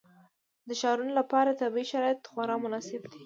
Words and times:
د 0.67 0.69
ښارونو 0.81 1.13
لپاره 1.19 1.57
طبیعي 1.61 1.85
شرایط 1.91 2.19
خورا 2.31 2.55
مناسب 2.65 3.01
دي. 3.11 3.17